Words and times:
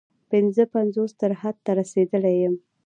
پنځه 0.31 0.63
پنځوس 0.75 1.11
تر 1.21 1.31
حد 1.41 1.55
ته 1.65 1.71
رسېدلی 1.79 2.35
یم. 2.43 2.55